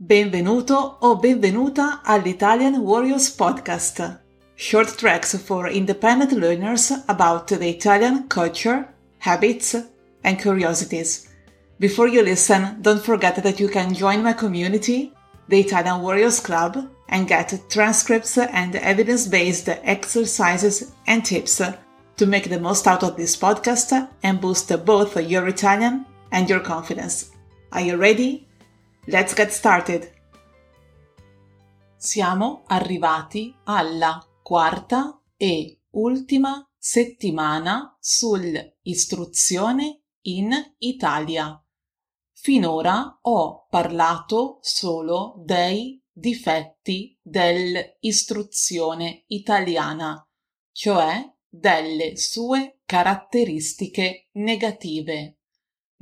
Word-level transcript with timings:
Benvenuto 0.00 0.96
o 1.00 1.16
benvenuta 1.16 2.02
all'Italian 2.04 2.78
Warriors 2.84 3.34
Podcast. 3.34 4.20
Short 4.54 4.96
tracks 4.96 5.36
for 5.36 5.66
independent 5.66 6.30
learners 6.34 6.92
about 7.08 7.48
the 7.48 7.68
Italian 7.68 8.28
culture, 8.28 8.86
habits, 9.18 9.74
and 10.22 10.40
curiosities. 10.40 11.26
Before 11.80 12.06
you 12.06 12.22
listen, 12.22 12.80
don't 12.80 13.02
forget 13.02 13.42
that 13.42 13.58
you 13.58 13.68
can 13.68 13.92
join 13.92 14.22
my 14.22 14.34
community, 14.34 15.12
the 15.48 15.58
Italian 15.58 16.00
Warriors 16.00 16.38
Club, 16.38 16.78
and 17.08 17.26
get 17.26 17.68
transcripts 17.68 18.38
and 18.38 18.76
evidence 18.76 19.26
based 19.26 19.68
exercises 19.68 20.92
and 21.08 21.24
tips 21.24 21.60
to 22.16 22.26
make 22.26 22.48
the 22.48 22.60
most 22.60 22.86
out 22.86 23.02
of 23.02 23.16
this 23.16 23.36
podcast 23.36 24.08
and 24.22 24.40
boost 24.40 24.70
both 24.84 25.16
your 25.20 25.48
Italian 25.48 26.06
and 26.30 26.48
your 26.48 26.60
confidence. 26.60 27.32
Are 27.72 27.80
you 27.80 27.96
ready? 27.96 28.47
Let's 29.10 29.34
get 29.34 29.48
started! 29.48 30.12
Siamo 31.96 32.64
arrivati 32.66 33.56
alla 33.64 34.22
quarta 34.42 35.22
e 35.34 35.80
ultima 35.92 36.70
settimana 36.76 37.96
sull'istruzione 37.98 40.02
in 40.26 40.52
Italia. 40.76 41.58
Finora 42.34 43.18
ho 43.22 43.66
parlato 43.70 44.58
solo 44.60 45.42
dei 45.42 45.98
difetti 46.12 47.18
dell'istruzione 47.22 49.24
italiana, 49.28 50.22
cioè 50.70 51.34
delle 51.48 52.14
sue 52.18 52.82
caratteristiche 52.84 54.28
negative. 54.32 55.38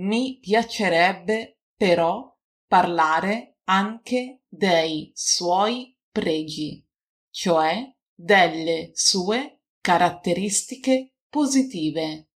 Mi 0.00 0.38
piacerebbe 0.40 1.60
però 1.76 2.35
parlare 2.76 3.60
anche 3.68 4.42
dei 4.46 5.10
suoi 5.14 5.96
pregi, 6.12 6.86
cioè 7.30 7.90
delle 8.14 8.90
sue 8.92 9.62
caratteristiche 9.80 11.14
positive. 11.30 12.32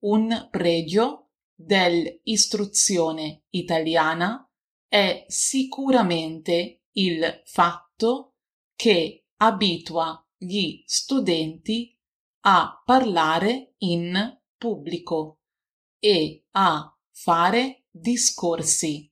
Un 0.00 0.48
pregio 0.50 1.30
dell'istruzione 1.54 3.44
italiana 3.50 4.50
è 4.88 5.24
sicuramente 5.28 6.86
il 6.94 7.42
fatto 7.44 8.38
che 8.74 9.26
abitua 9.36 10.28
gli 10.36 10.82
studenti 10.86 11.96
a 12.46 12.82
parlare 12.84 13.74
in 13.78 14.40
pubblico 14.56 15.38
e 16.00 16.46
a 16.50 16.98
fare 17.12 17.84
discorsi 17.92 19.11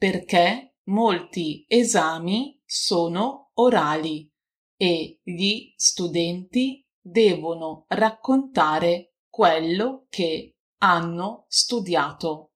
perché 0.00 0.76
molti 0.84 1.66
esami 1.68 2.58
sono 2.64 3.50
orali 3.56 4.26
e 4.74 5.20
gli 5.22 5.74
studenti 5.76 6.82
devono 6.98 7.84
raccontare 7.88 9.16
quello 9.28 10.06
che 10.08 10.56
hanno 10.78 11.44
studiato. 11.48 12.52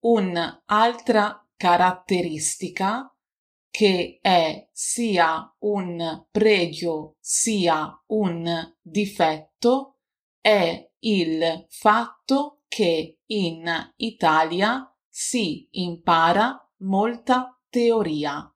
Un'altra 0.00 1.48
caratteristica 1.54 3.14
che 3.70 4.18
è 4.20 4.68
sia 4.72 5.54
un 5.60 6.26
pregio 6.32 7.14
sia 7.20 8.02
un 8.06 8.74
difetto 8.82 9.98
è 10.40 10.90
il 10.98 11.66
fatto 11.68 12.62
che 12.66 13.20
in 13.26 13.92
Italia 13.96 14.89
si 15.10 15.68
impara 15.72 16.56
molta 16.78 17.60
teoria. 17.68 18.50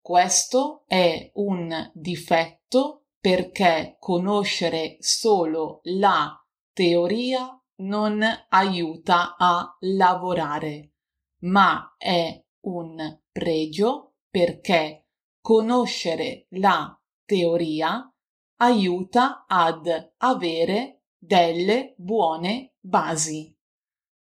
Questo 0.00 0.84
è 0.86 1.30
un 1.34 1.90
difetto 1.94 3.06
perché 3.20 3.96
conoscere 3.98 4.96
solo 4.98 5.80
la 5.84 6.34
teoria 6.72 7.58
non 7.76 8.22
aiuta 8.48 9.36
a 9.38 9.76
lavorare, 9.80 10.94
ma 11.42 11.94
è 11.96 12.44
un 12.60 13.20
pregio 13.30 14.14
perché 14.28 15.06
conoscere 15.40 16.46
la 16.50 16.98
teoria 17.24 18.12
aiuta 18.56 19.44
ad 19.46 20.12
avere 20.18 21.02
delle 21.16 21.94
buone 21.96 22.74
basi. 22.80 23.57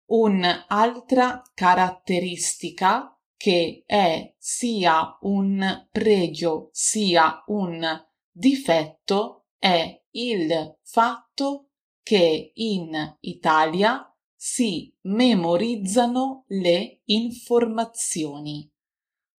Un'altra 0.09 1.43
caratteristica 1.53 3.15
che 3.37 3.83
è 3.85 4.33
sia 4.39 5.17
un 5.21 5.87
pregio 5.91 6.69
sia 6.71 7.43
un 7.47 7.85
difetto 8.31 9.45
è 9.59 10.03
il 10.11 10.77
fatto 10.81 11.69
che 12.01 12.51
in 12.55 13.17
Italia 13.19 14.03
si 14.35 14.91
memorizzano 15.01 16.45
le 16.47 17.01
informazioni. 17.05 18.67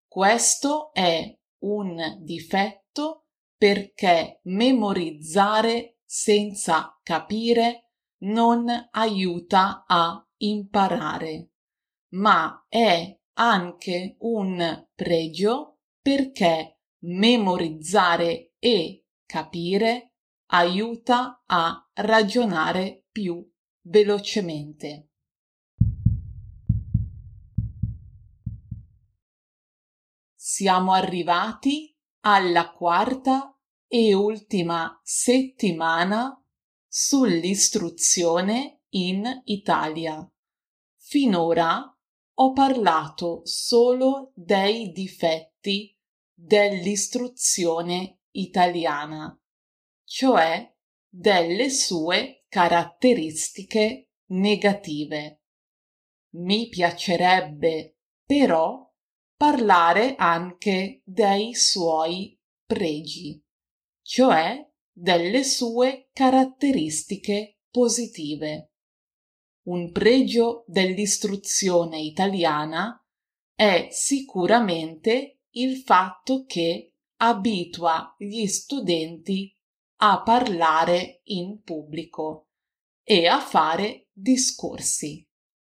Questo 0.07 0.93
è 0.93 1.37
un 1.63 2.17
difetto 2.21 3.25
perché 3.57 4.39
memorizzare 4.43 5.97
senza 6.05 6.97
capire 7.03 7.91
non 8.19 8.69
aiuta 8.91 9.83
a 9.85 10.25
imparare, 10.43 11.51
ma 12.13 12.65
è 12.67 13.19
anche 13.33 14.15
un 14.19 14.87
pregio 14.93 15.79
perché 16.01 16.79
memorizzare 17.03 18.53
e 18.59 19.05
capire 19.25 20.13
aiuta 20.47 21.43
a 21.45 21.89
ragionare 21.93 23.05
più 23.11 23.47
velocemente. 23.83 25.07
Siamo 30.35 30.91
arrivati 30.91 31.95
alla 32.21 32.71
quarta 32.71 33.57
e 33.87 34.13
ultima 34.13 34.99
settimana 35.03 36.35
sull'istruzione 36.87 38.83
in 38.89 39.41
Italia. 39.45 40.30
Finora 41.11 41.93
ho 42.35 42.53
parlato 42.53 43.41
solo 43.43 44.31
dei 44.33 44.93
difetti 44.93 45.93
dell'istruzione 46.33 48.21
italiana, 48.31 49.37
cioè 50.05 50.73
delle 51.09 51.69
sue 51.69 52.45
caratteristiche 52.47 54.11
negative. 54.27 55.41
Mi 56.35 56.69
piacerebbe 56.69 57.97
però 58.25 58.89
parlare 59.35 60.15
anche 60.15 61.01
dei 61.03 61.53
suoi 61.55 62.39
pregi, 62.65 63.43
cioè 64.01 64.65
delle 64.89 65.43
sue 65.43 66.07
caratteristiche 66.13 67.59
positive 67.69 68.70
un 69.63 69.91
pregio 69.91 70.63
dell'istruzione 70.67 71.99
italiana 72.01 72.99
è 73.53 73.89
sicuramente 73.91 75.41
il 75.51 75.77
fatto 75.77 76.45
che 76.45 76.95
abitua 77.17 78.15
gli 78.17 78.47
studenti 78.47 79.55
a 79.97 80.23
parlare 80.23 81.21
in 81.25 81.61
pubblico 81.61 82.47
e 83.03 83.27
a 83.27 83.39
fare 83.39 84.07
discorsi, 84.11 85.27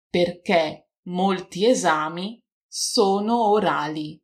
perché 0.09 0.93
molti 1.09 1.67
esami 1.67 2.43
sono 2.67 3.51
orali 3.51 4.19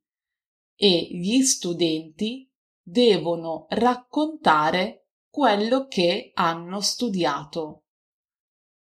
e 0.75 1.09
gli 1.11 1.43
studenti 1.43 2.51
devono 2.83 3.67
raccontare 3.69 5.09
quello 5.29 5.87
che 5.87 6.31
hanno 6.35 6.81
studiato 6.81 7.85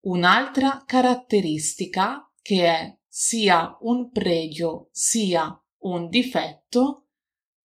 Un'altra 0.01 0.83
caratteristica 0.85 2.31
che 2.41 2.65
è 2.65 2.97
sia 3.07 3.77
un 3.81 4.11
pregio 4.11 4.89
sia 4.91 5.59
un 5.79 6.07
difetto 6.07 7.07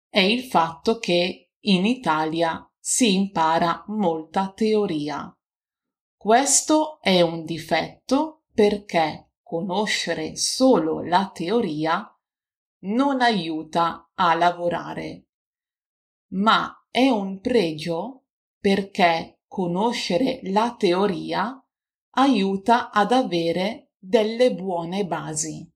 è 0.09 0.19
il 0.19 0.43
fatto 0.43 0.97
che 0.97 1.51
in 1.59 1.85
Italia 1.85 2.69
si 2.77 3.13
impara 3.13 3.83
molta 3.87 4.51
teoria. 4.51 5.35
Questo 6.17 6.99
è 7.01 7.21
un 7.21 7.45
difetto 7.45 8.43
perché 8.53 9.31
conoscere 9.41 10.35
solo 10.35 11.01
la 11.01 11.29
teoria 11.33 12.07
non 12.85 13.21
aiuta 13.21 14.11
a 14.13 14.33
lavorare, 14.33 15.27
ma 16.33 16.85
è 16.89 17.09
un 17.09 17.39
pregio 17.39 18.25
perché 18.59 19.41
conoscere 19.47 20.39
la 20.43 20.75
teoria 20.77 21.62
aiuta 22.15 22.91
ad 22.91 23.11
avere 23.11 23.91
delle 23.97 24.53
buone 24.53 25.05
basi. 25.05 25.69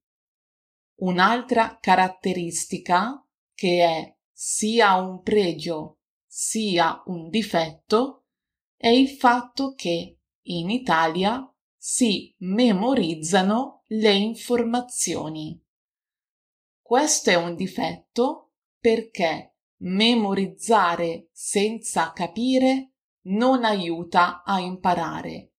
Un'altra 0.99 1.77
caratteristica 1.79 3.23
che 3.53 3.83
è 3.83 4.17
sia 4.31 4.95
un 4.95 5.21
pregio 5.21 5.99
sia 6.25 7.01
un 7.05 7.29
difetto 7.29 8.25
è 8.75 8.89
il 8.89 9.09
fatto 9.09 9.73
che 9.73 10.19
in 10.41 10.69
Italia 10.69 11.51
si 11.75 12.35
memorizzano 12.39 13.81
le 13.87 14.13
informazioni. 14.13 15.59
Questo 16.79 17.31
è 17.31 17.35
un 17.35 17.55
difetto 17.55 18.51
perché 18.79 19.55
memorizzare 19.77 21.29
senza 21.31 22.13
capire 22.13 22.91
non 23.27 23.63
aiuta 23.63 24.43
a 24.43 24.59
imparare, 24.59 25.53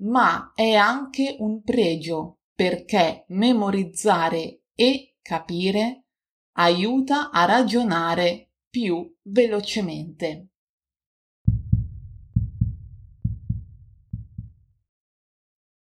ma 0.00 0.52
è 0.54 0.74
anche 0.74 1.36
un 1.38 1.62
pregio 1.62 2.40
perché 2.54 3.24
memorizzare 3.28 4.62
e 4.74 5.16
capire 5.22 6.04
aiuta 6.52 7.30
a 7.30 7.44
ragionare 7.44 8.50
più 8.68 9.16
velocemente. 9.22 10.46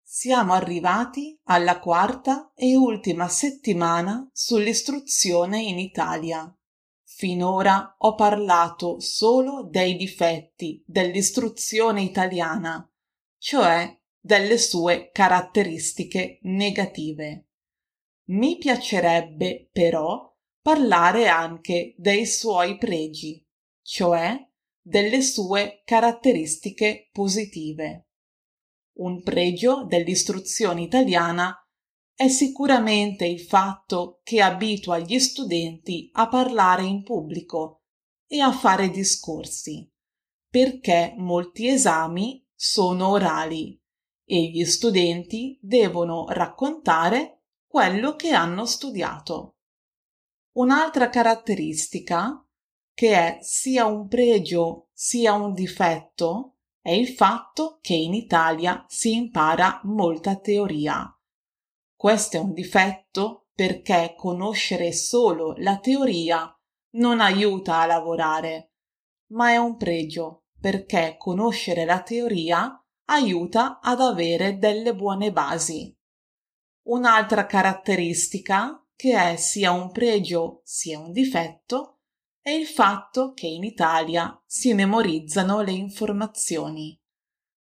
Siamo 0.04 0.54
arrivati 0.54 1.40
alla 1.46 1.80
quarta 1.80 2.52
e 2.54 2.76
ultima 2.76 3.28
settimana 3.28 4.30
sull'istruzione 4.32 5.62
in 5.62 5.80
Italia. 5.80 6.54
Finora 7.04 7.96
ho 7.98 8.14
parlato 8.14 9.00
solo 9.00 9.64
dei 9.64 9.96
difetti 9.96 10.84
dell'istruzione 10.86 12.04
italiana, 12.04 12.88
cioè 13.38 14.00
delle 14.22 14.60
sue 14.60 15.10
caratteristiche 15.12 16.38
negative. 16.44 17.48
Mi 18.26 18.58
piacerebbe 18.58 19.70
però 19.72 20.32
parlare 20.62 21.28
anche 21.28 21.96
dei 21.98 22.28
suoi 22.28 22.78
pregi, 22.78 23.44
cioè 23.82 24.38
delle 24.80 25.22
sue 25.22 25.82
caratteristiche 25.84 27.10
positive. 27.12 28.10
Un 29.00 29.24
pregio 29.24 29.86
dell'istruzione 29.86 30.84
italiana 30.84 31.56
è 32.14 32.28
sicuramente 32.28 33.26
il 33.26 33.42
fatto 33.42 34.20
che 34.24 34.42
abitua 34.42 35.00
gli 35.00 35.18
studenti 35.18 36.10
a 36.14 36.28
parlare 36.28 36.84
in 36.84 37.02
pubblico 37.02 37.86
e 38.28 38.40
a 38.40 38.52
fare 38.52 38.92
discorsi, 38.92 39.92
perché 40.48 41.16
molti 41.18 41.68
esami 41.68 42.48
sono 42.54 43.10
orali 43.10 43.81
e 44.32 44.44
gli 44.50 44.64
studenti 44.64 45.60
devono 45.62 46.24
raccontare 46.30 47.42
quello 47.68 48.16
che 48.16 48.30
hanno 48.32 48.66
studiato. 48.66 49.58
Un'altra 50.54 51.10
caratteristica, 51.10 52.42
che 52.94 53.14
è 53.14 53.40
sia 53.42 53.88
un 53.88 54.08
pregio 54.08 54.88
sia 54.94 55.34
un 55.34 55.52
difetto, 55.52 56.60
è 56.80 56.92
il 56.92 57.10
fatto 57.10 57.80
che 57.82 57.94
in 57.94 58.14
Italia 58.14 58.86
si 58.88 59.16
impara 59.16 59.82
molta 59.84 60.38
teoria. 60.38 61.14
Questo 61.94 62.38
è 62.38 62.40
un 62.40 62.54
difetto 62.54 63.48
perché 63.54 64.14
conoscere 64.16 64.94
solo 64.94 65.56
la 65.58 65.78
teoria 65.80 66.58
non 66.92 67.20
aiuta 67.20 67.82
a 67.82 67.86
lavorare, 67.86 68.76
ma 69.32 69.50
è 69.50 69.58
un 69.58 69.76
pregio 69.76 70.46
perché 70.58 71.16
conoscere 71.18 71.84
la 71.84 72.02
teoria 72.02 72.81
aiuta 73.12 73.80
ad 73.82 74.00
avere 74.00 74.58
delle 74.58 74.96
buone 74.96 75.34
basi. 75.34 75.94
Un'altra 76.84 77.46
caratteristica, 77.46 78.86
che 78.96 79.32
è 79.32 79.36
sia 79.36 79.72
un 79.72 79.92
pregio 79.92 80.62
sia 80.64 80.98
un 80.98 81.12
difetto, 81.12 82.00
è 82.40 82.52
il 82.52 82.66
fatto 82.66 83.34
che 83.34 83.48
in 83.48 83.64
Italia 83.64 84.42
si 84.46 84.74
memorizzano 84.74 85.62
le 85.62 85.74
informazioni. 85.74 86.98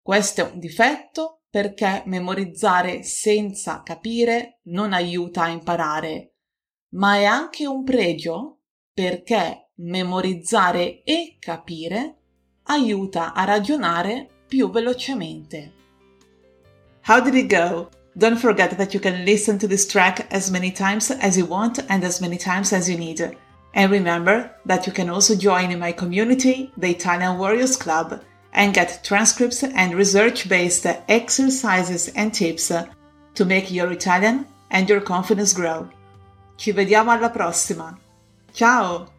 Questo 0.01 0.41
è 0.41 0.51
un 0.51 0.59
difetto 0.59 1.45
perché 1.49 2.03
memorizzare 2.05 3.01
senza 3.01 3.81
capire 3.81 4.59
non 4.65 4.93
aiuta 4.93 5.43
a 5.43 5.49
imparare, 5.49 6.35
ma 6.93 7.15
è 7.15 7.25
anche 7.25 7.65
un 7.65 7.83
pregio 7.83 8.61
perché 8.93 9.71
memorizzare 9.77 11.01
e 11.03 11.37
capire 11.39 12.19
aiuta 12.65 13.33
a 13.33 13.43
ragionare 13.43 14.32
più 14.53 14.69
velocemente. 14.69 15.71
How 17.01 17.19
did 17.19 17.33
it 17.33 17.49
go? 17.49 17.89
Don't 18.15 18.37
forget 18.37 18.77
that 18.77 18.93
you 18.93 18.99
can 18.99 19.25
listen 19.25 19.57
to 19.57 19.67
this 19.67 19.87
track 19.87 20.27
as 20.29 20.51
many 20.51 20.71
times 20.71 21.09
as 21.09 21.35
you 21.35 21.47
want 21.47 21.79
and 21.89 22.03
as 22.03 22.21
many 22.21 22.37
times 22.37 22.71
as 22.71 22.87
you 22.87 22.95
need. 22.95 23.35
And 23.73 23.91
remember 23.91 24.51
that 24.67 24.85
you 24.85 24.93
can 24.93 25.09
also 25.09 25.35
join 25.35 25.71
in 25.71 25.79
my 25.79 25.91
community, 25.91 26.71
the 26.77 26.91
Italian 26.91 27.39
Warriors 27.39 27.75
Club, 27.75 28.21
and 28.53 28.75
get 28.75 29.03
transcripts 29.03 29.63
and 29.63 29.95
research 29.95 30.47
based 30.47 30.85
exercises 31.09 32.09
and 32.15 32.31
tips 32.31 32.71
to 33.33 33.45
make 33.45 33.71
your 33.71 33.91
Italian 33.91 34.45
and 34.69 34.87
your 34.87 35.01
confidence 35.01 35.53
grow. 35.53 35.89
Ci 36.57 36.71
vediamo 36.71 37.09
alla 37.09 37.31
prossima! 37.31 37.97
Ciao! 38.53 39.12